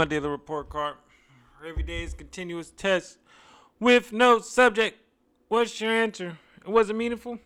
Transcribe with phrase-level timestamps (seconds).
[0.00, 0.96] my daily report card.
[1.62, 3.18] Every day is continuous test
[3.78, 4.96] with no subject.
[5.48, 6.38] What's your answer?
[6.66, 7.38] Was it meaningful?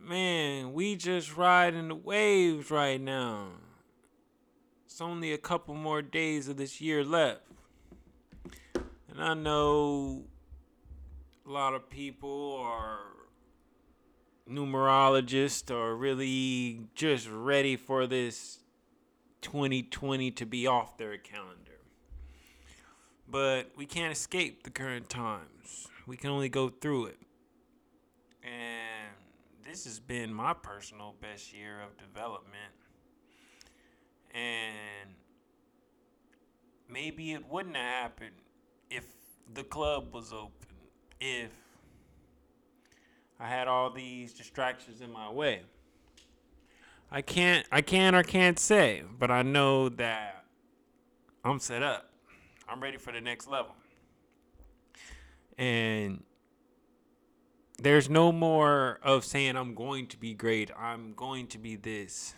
[0.00, 3.46] Man, we just riding the waves right now.
[4.86, 7.42] It's only a couple more days of this year left.
[8.74, 10.24] And I know
[11.46, 12.98] a lot of people are
[14.50, 18.61] numerologists are really just ready for this
[19.42, 21.80] 2020 to be off their calendar.
[23.28, 25.88] But we can't escape the current times.
[26.06, 27.18] We can only go through it.
[28.42, 29.14] And
[29.64, 32.72] this has been my personal best year of development.
[34.34, 35.14] And
[36.88, 38.36] maybe it wouldn't have happened
[38.90, 39.06] if
[39.52, 40.52] the club was open.
[41.20, 41.50] If
[43.38, 45.62] I had all these distractions in my way.
[47.14, 50.44] I can't I can or can't say, but I know that
[51.44, 52.10] I'm set up.
[52.66, 53.74] I'm ready for the next level.
[55.58, 56.22] And
[57.78, 60.70] there's no more of saying I'm going to be great.
[60.78, 62.34] I'm going to be this.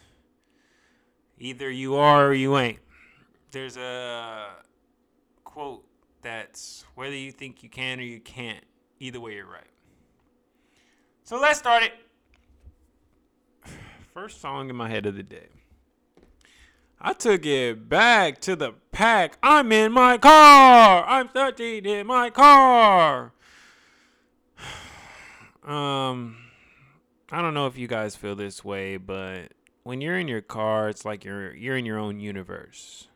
[1.38, 2.80] Either you are or you ain't.
[3.52, 4.46] There's a
[5.44, 5.84] quote
[6.22, 8.64] that's whether you think you can or you can't.
[8.98, 9.70] Either way, you're right.
[11.22, 11.92] So let's start it.
[14.14, 15.48] First song in my head of the day.
[17.00, 19.36] I took it back to the pack.
[19.42, 21.04] I'm in my car.
[21.04, 23.32] I'm 13 in my car.
[25.64, 26.36] Um,
[27.32, 30.90] I don't know if you guys feel this way, but when you're in your car,
[30.90, 33.08] it's like you're you're in your own universe.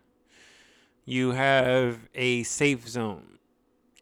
[1.05, 3.39] You have a safe zone.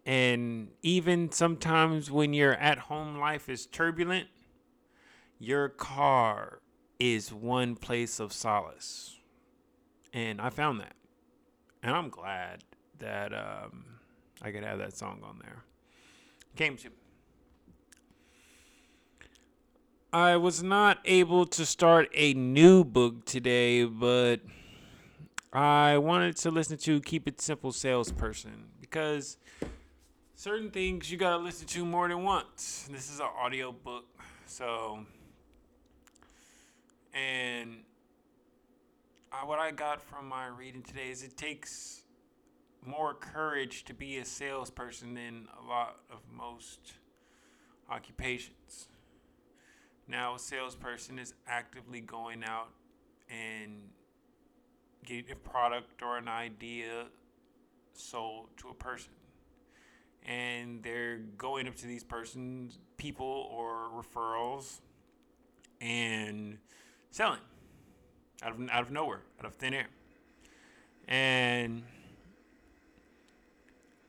[0.07, 4.29] And even sometimes when your at home life is turbulent,
[5.41, 6.61] your car
[6.99, 9.19] is one place of solace.
[10.13, 10.95] And I found that.
[11.83, 12.65] And I'm glad
[12.99, 13.85] that um,
[14.43, 15.65] I could have that song on there.
[16.57, 16.89] Came to.
[20.13, 24.41] I was not able to start a new book today, but
[25.53, 29.37] I wanted to listen to Keep It Simple Salesperson because
[30.35, 32.89] certain things you gotta listen to more than once.
[32.91, 34.07] This is an audio book,
[34.47, 35.01] so
[37.17, 37.79] and
[39.33, 42.03] uh, what I got from my reading today is it takes
[42.85, 46.93] more courage to be a salesperson than a lot of most
[47.91, 48.89] occupations.
[50.07, 52.69] Now, a salesperson is actively going out
[53.29, 53.89] and
[55.05, 57.07] getting a product or an idea
[57.95, 59.13] sold to a person.
[60.25, 64.81] And they're going up to these persons, people, or referrals
[65.81, 66.59] and
[67.17, 67.41] selling
[68.43, 69.87] out of, out of nowhere, out of thin air.
[71.09, 71.83] And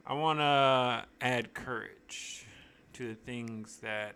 [0.06, 2.46] I want to add courage
[2.92, 4.16] to the things that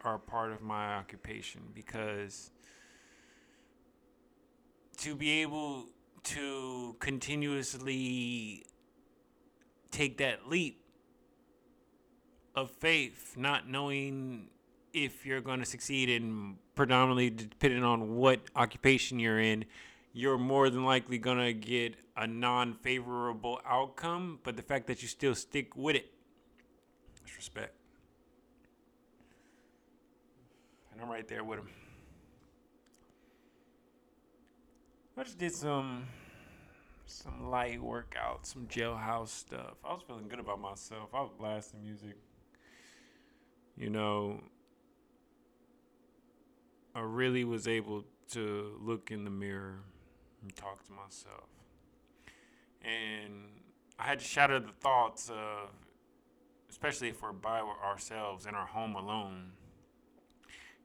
[0.00, 2.50] are part of my occupation because
[4.96, 5.86] to be able
[6.24, 8.66] to continuously
[9.92, 10.82] take that leap
[12.56, 14.48] of faith, not knowing
[14.92, 19.64] if you're going to succeed in predominantly depending on what occupation you're in,
[20.12, 24.38] you're more than likely going to get a non favorable outcome.
[24.42, 26.12] But the fact that you still stick with it,
[27.16, 27.74] that's respect.
[30.92, 31.68] And I'm right there with him.
[35.16, 36.06] I just did some
[37.04, 39.74] some light workout, some jailhouse stuff.
[39.84, 41.10] I was feeling good about myself.
[41.12, 42.16] I was blasting music.
[43.76, 44.40] You know,
[46.94, 49.80] I really was able to look in the mirror
[50.42, 51.48] and talk to myself.
[52.82, 53.62] And
[53.98, 55.70] I had to shatter the thoughts of,
[56.68, 59.52] especially if we're by ourselves in our home alone,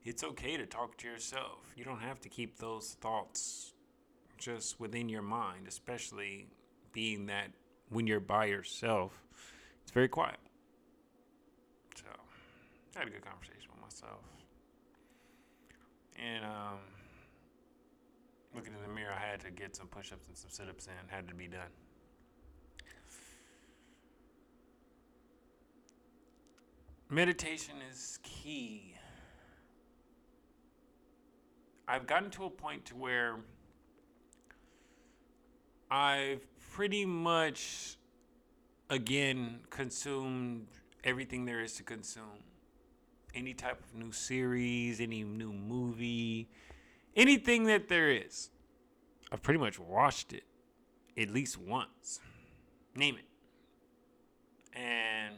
[0.04, 1.60] it's okay to talk to yourself.
[1.76, 3.74] You don't have to keep those thoughts
[4.38, 6.48] just within your mind, especially
[6.94, 7.52] being that
[7.90, 9.24] when you're by yourself,
[9.82, 10.38] it's very quiet.
[11.96, 12.06] So,
[12.96, 14.20] I had a good conversation with myself.
[16.24, 16.80] And um,
[18.54, 20.88] looking in the mirror, I had to get some push ups and some sit ups
[20.88, 21.62] in, had to be done.
[27.10, 28.96] Meditation is key.
[31.88, 33.36] I've gotten to a point to where
[35.92, 36.42] I've
[36.72, 37.98] pretty much
[38.90, 40.68] again consumed
[41.04, 42.44] everything there is to consume
[43.36, 46.48] any type of new series, any new movie,
[47.16, 48.50] anything that there is.
[49.32, 50.44] I've pretty much watched it
[51.18, 52.20] at least once.
[52.96, 54.78] Name it.
[54.78, 55.36] And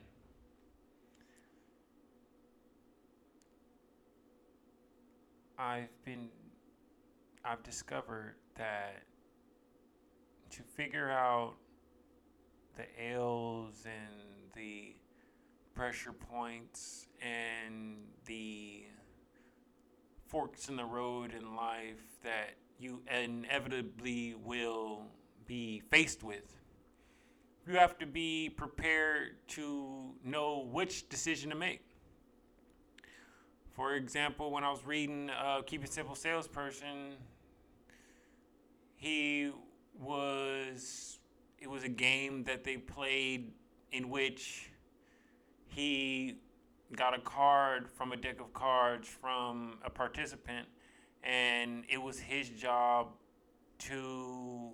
[5.57, 6.29] I've been
[7.43, 9.03] I've discovered that
[10.51, 11.55] to figure out
[12.75, 14.95] the ails and the
[15.77, 18.83] pressure points and the
[20.25, 25.03] forks in the road in life that you inevitably will
[25.45, 26.51] be faced with.
[27.67, 31.85] You have to be prepared to know which decision to make.
[33.75, 37.13] For example, when I was reading uh, Keep It Simple Salesperson,
[38.95, 39.51] he
[39.93, 41.19] was,
[41.59, 43.51] it was a game that they played
[43.91, 44.71] in which
[45.67, 46.37] he
[46.95, 50.67] got a card from a deck of cards from a participant,
[51.23, 53.09] and it was his job
[53.79, 54.71] to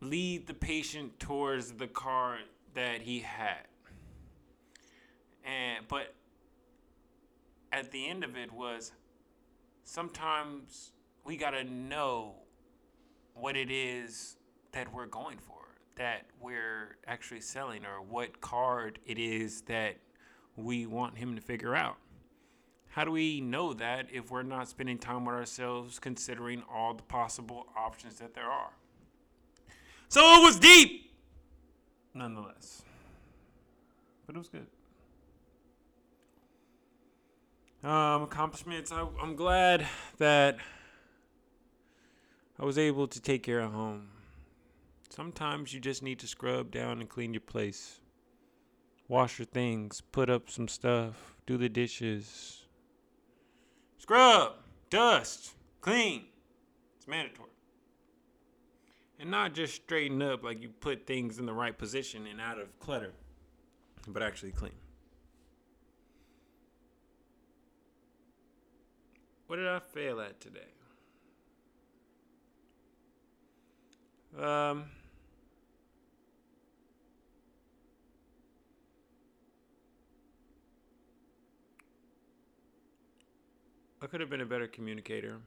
[0.00, 2.40] lead the patient towards the card
[2.74, 3.66] that he had.
[5.44, 6.14] And but
[7.72, 8.92] at the end of it was
[9.84, 10.92] sometimes
[11.24, 12.34] we got to know
[13.34, 14.36] what it is
[14.72, 15.63] that we're going for
[15.96, 19.96] that we're actually selling or what card it is that
[20.56, 21.96] we want him to figure out
[22.88, 27.02] how do we know that if we're not spending time with ourselves considering all the
[27.02, 28.70] possible options that there are
[30.08, 31.12] so it was deep
[32.14, 32.82] nonetheless
[34.26, 34.66] but it was good
[37.84, 38.90] um, accomplishments.
[38.90, 39.86] I, I'm glad
[40.16, 40.56] that
[42.58, 44.08] I was able to take care of home.
[45.14, 48.00] Sometimes you just need to scrub down and clean your place,
[49.06, 52.64] wash your things, put up some stuff, do the dishes,
[53.98, 54.54] scrub,
[54.90, 56.24] dust, clean.
[56.96, 57.50] It's mandatory.
[59.20, 62.58] And not just straighten up like you put things in the right position and out
[62.58, 63.12] of clutter,
[64.08, 64.72] but actually clean.
[69.46, 70.60] What did I fail at today?
[74.36, 74.86] Um,
[84.04, 85.38] I could have been a better communicator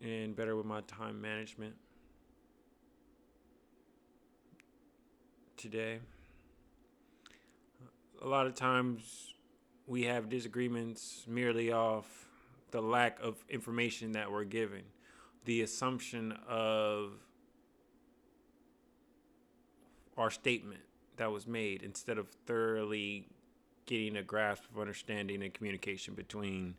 [0.00, 1.74] and better with my time management
[5.58, 5.98] today.
[8.22, 9.34] A lot of times
[9.86, 12.06] we have disagreements merely off
[12.70, 14.84] the lack of information that we're given,
[15.44, 17.12] the assumption of
[20.16, 20.80] our statement
[21.18, 23.26] that was made instead of thoroughly
[23.86, 26.74] getting a grasp of understanding and communication between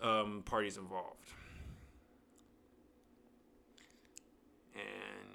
[0.00, 1.28] um, parties involved.
[4.74, 5.30] And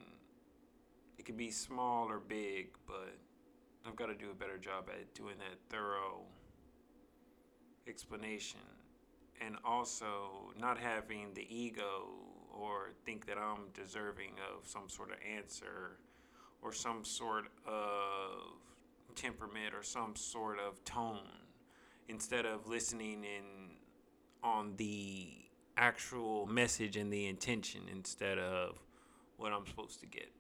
[1.18, 3.16] it could be small or big, but
[3.86, 6.22] I've got to do a better job at doing that thorough
[7.88, 8.60] explanation
[9.42, 12.10] and also not having the ego
[12.54, 15.98] or think that I'm deserving of some sort of answer
[16.62, 18.60] or some sort of
[19.20, 21.20] temperament or some sort of tone
[22.08, 23.44] instead of listening in
[24.42, 25.28] on the
[25.78, 28.78] actual message and the intention instead of
[29.36, 30.32] what I'm supposed to get.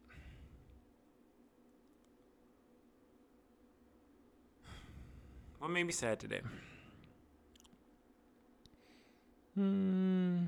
[5.59, 6.41] What made me sad today?
[9.55, 10.45] Hmm.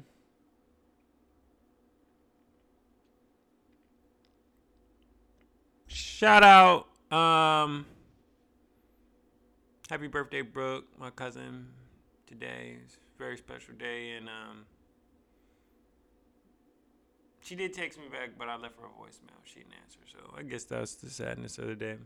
[5.88, 6.88] Shout out.
[7.12, 7.86] Um,
[9.92, 11.68] happy birthday, Brooke, my cousin.
[12.26, 14.66] Today is a very special day, and um,
[17.42, 19.36] she did text me back, but I left her a voicemail.
[19.44, 21.98] She didn't answer, so I guess that's the sadness of the day.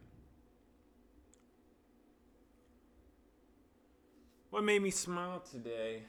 [4.49, 6.01] What made me smile today?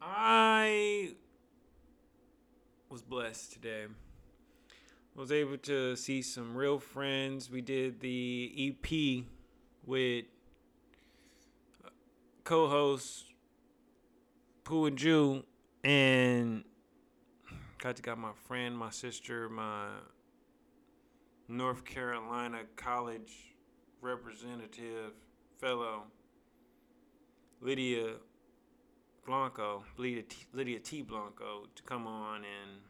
[0.00, 1.12] I
[2.88, 3.84] was blessed today.
[5.14, 7.48] Was able to see some real friends.
[7.48, 9.24] We did the EP
[9.86, 10.24] with
[12.44, 13.24] co-host
[14.64, 15.44] Pooh and Jew
[15.84, 16.64] and
[17.78, 19.88] got to got my friend, my sister, my
[21.48, 23.54] North Carolina college
[24.00, 25.12] representative
[25.58, 26.04] fellow
[27.60, 28.14] Lydia
[29.24, 31.02] Blanco, Lydia T, Lydia T.
[31.02, 32.80] Blanco, to come on, and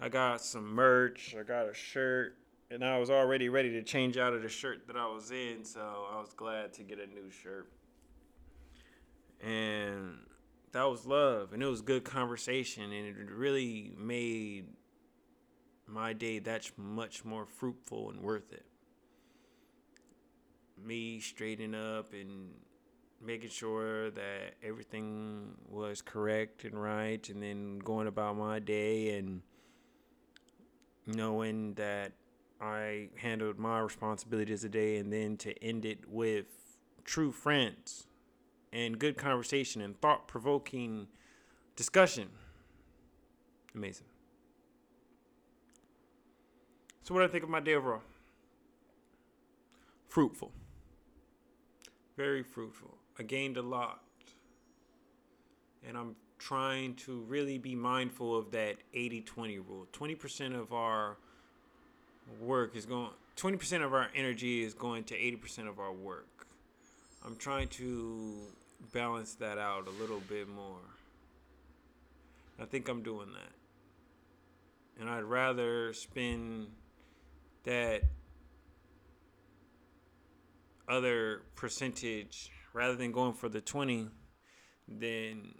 [0.00, 1.34] I got some merch.
[1.38, 2.36] I got a shirt,
[2.70, 5.64] and I was already ready to change out of the shirt that I was in,
[5.64, 7.68] so I was glad to get a new shirt.
[9.42, 10.18] And
[10.72, 11.52] that was love.
[11.52, 12.84] And it was good conversation.
[12.92, 14.66] And it really made
[15.86, 18.64] my day that's much more fruitful and worth it.
[20.82, 22.52] Me straightening up and
[23.22, 29.42] making sure that everything was correct and right, and then going about my day and
[31.06, 32.12] knowing that
[32.60, 36.46] I handled my responsibilities a day, and then to end it with
[37.04, 38.06] true friends
[38.72, 41.08] and good conversation and thought provoking
[41.76, 42.28] discussion.
[43.74, 44.06] Amazing.
[47.02, 48.02] So, what do I think of my day overall?
[50.08, 50.52] Fruitful.
[52.16, 52.98] Very fruitful.
[53.18, 54.02] I gained a lot.
[55.86, 59.86] And I'm trying to really be mindful of that 80 20 rule.
[59.92, 61.16] 20% of our
[62.40, 66.46] work is going, 20% of our energy is going to 80% of our work.
[67.24, 68.36] I'm trying to
[68.92, 70.80] balance that out a little bit more.
[72.60, 75.00] I think I'm doing that.
[75.00, 76.68] And I'd rather spend
[77.64, 78.02] that
[80.88, 84.08] other percentage rather than going for the 20
[84.88, 85.54] then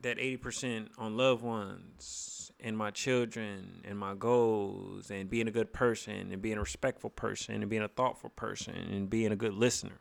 [0.00, 5.72] that 80% on loved ones and my children and my goals and being a good
[5.72, 9.54] person and being a respectful person and being a thoughtful person and being a good
[9.54, 9.98] listener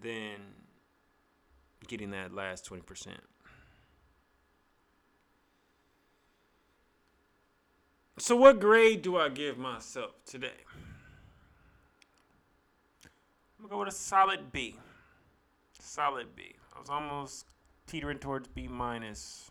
[0.00, 0.36] than
[1.86, 3.08] getting that last 20%.
[8.16, 10.64] So, what grade do I give myself today?
[13.58, 14.78] I'm gonna go with a solid B.
[15.80, 16.54] Solid B.
[16.74, 17.46] I was almost
[17.86, 19.50] teetering towards B minus,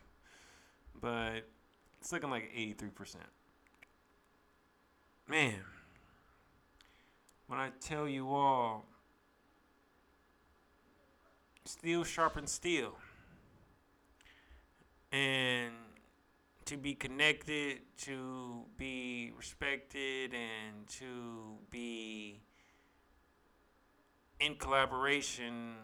[1.00, 1.44] but
[2.00, 3.18] it's looking like 83%.
[5.28, 5.56] Man,
[7.48, 8.86] when I tell you all,
[11.65, 12.93] steel sharpens steel.
[15.12, 15.74] And
[16.65, 22.41] to be connected, to be respected, and to be
[24.39, 25.75] in collaboration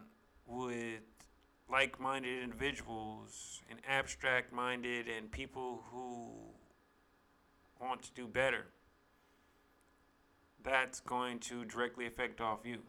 [0.48, 1.02] with
[1.70, 6.32] like minded individuals and abstract minded and people who
[7.80, 8.66] want to do better,
[10.64, 12.80] that's going to directly affect off you.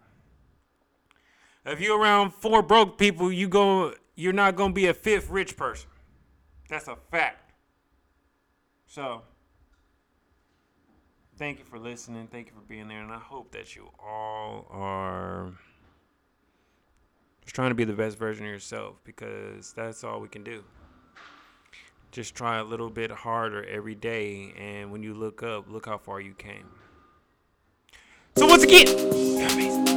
[1.64, 5.56] If you're around four broke people, you go you're not gonna be a fifth rich
[5.56, 5.88] person.
[6.68, 7.52] That's a fact.
[8.86, 9.22] So
[11.36, 12.28] thank you for listening.
[12.30, 13.02] Thank you for being there.
[13.02, 15.52] And I hope that you all are
[17.42, 20.62] just trying to be the best version of yourself because that's all we can do.
[22.12, 24.52] Just try a little bit harder every day.
[24.58, 26.66] And when you look up, look how far you came.
[28.36, 29.89] So, once again,